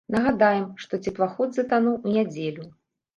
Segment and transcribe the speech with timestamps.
[0.13, 2.65] Нагадаем, што цеплаход затануў у нядзелю.